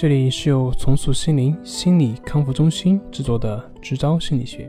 [0.00, 4.68] 这里是由重塑心灵心理康复中心制作的《支招心理学》，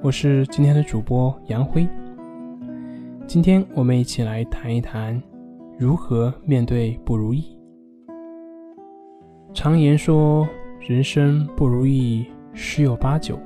[0.00, 1.84] 我是今天的主播杨辉。
[3.26, 5.20] 今天我们一起来谈一谈
[5.76, 7.58] 如何面对不如意。
[9.52, 12.24] 常言说，人生不如意
[12.54, 13.36] 十有八九，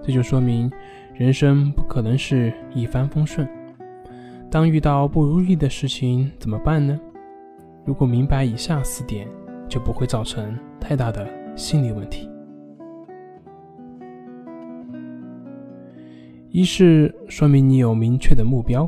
[0.00, 0.70] 这就说明
[1.12, 3.48] 人生不可能是一帆风顺。
[4.48, 6.96] 当遇到不如意的事情怎么办呢？
[7.84, 9.26] 如果明白以下四点。
[9.72, 11.26] 就不会造成太大的
[11.56, 12.28] 心理问题。
[16.50, 18.86] 一是说明你有明确的目标，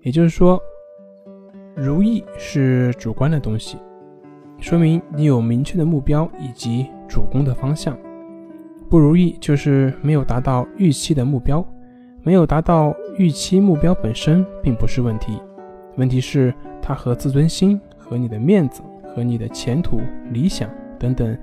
[0.00, 0.58] 也就是说，
[1.76, 3.76] 如意是主观的东西，
[4.58, 7.94] 说明你有明确的目标以及主攻的方向。
[8.88, 11.62] 不如意就是没有达到预期的目标，
[12.22, 15.38] 没有达到预期目标本身并不是问题，
[15.98, 18.80] 问题是它和自尊心和你的面子。
[19.18, 20.00] 和你的前途、
[20.30, 21.36] 理想等等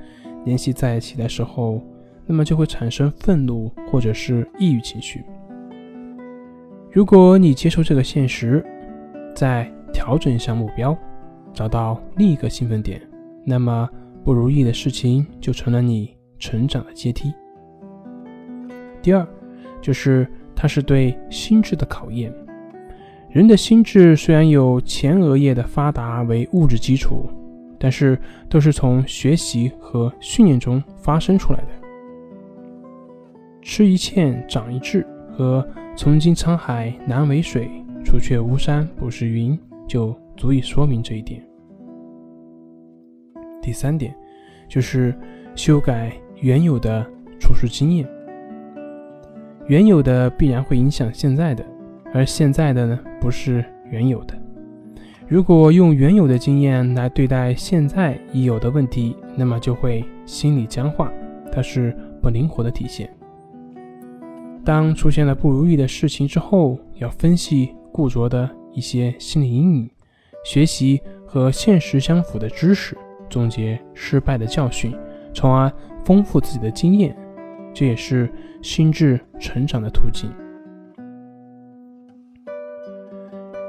[0.45, 1.81] 联系在一起的时候，
[2.25, 5.25] 那么就会产生愤怒或者是抑郁情绪。
[6.89, 8.65] 如果你接受这个现实，
[9.35, 10.97] 再调整一下目标，
[11.53, 13.01] 找到另一个兴奋点，
[13.43, 13.89] 那么
[14.23, 17.33] 不如意的事情就成了你成长的阶梯。
[19.01, 19.27] 第二，
[19.81, 22.33] 就是它是对心智的考验。
[23.29, 27.29] 人的心智虽然有前额叶的发达为物质基础。
[27.79, 28.17] 但是
[28.49, 31.67] 都是从学习和训练中发生出来的。
[33.61, 37.69] 吃一堑长一智和从今沧海难为水，
[38.03, 41.41] 除却巫山不是云，就足以说明这一点。
[43.61, 44.15] 第三点
[44.69, 45.17] 就是
[45.55, 47.03] 修改原有的
[47.39, 48.07] 处事经验，
[49.67, 51.65] 原有的必然会影响现在的，
[52.13, 54.44] 而现在的呢不是原有的。
[55.27, 61.11] 如果用原有的经验来对待现在已有的问题，那么就会心理僵化，
[61.51, 63.09] 它是不灵活的体现。
[64.63, 69.89] 当出现了不如意的事情之后，要分析固着的一些心理阴影，
[70.43, 72.95] 学习和现实相符的知识，
[73.27, 74.93] 总结失败的教训，
[75.33, 75.71] 从而
[76.03, 77.17] 丰富自己的经验，
[77.73, 78.31] 这也是
[78.61, 80.29] 心智成长的途径。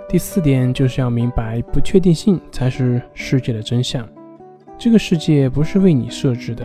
[0.08, 4.08] 第四点就是要明白，不确定性才是世界的真相。
[4.78, 6.64] 这个世界不是为你设置的，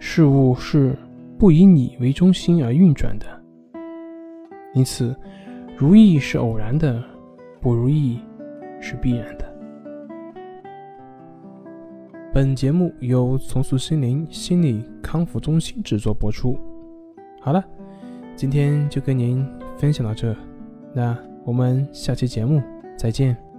[0.00, 0.96] 事物是
[1.38, 3.26] 不以你为中心而运转的。
[4.74, 5.14] 因此，
[5.76, 7.00] 如意是偶然的，
[7.60, 8.18] 不如意
[8.80, 9.44] 是必然的。
[12.34, 16.58] 本节目由重塑心灵心理康复中心制作播出。
[17.40, 17.64] 好了，
[18.34, 19.46] 今天就跟您
[19.76, 20.34] 分享到这，
[20.92, 21.16] 那。
[21.44, 22.62] 我们下期节目
[22.96, 23.49] 再见。